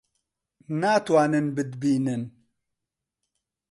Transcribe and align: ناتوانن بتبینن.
ناتوانن 0.81 1.45
بتبینن. 1.55 2.23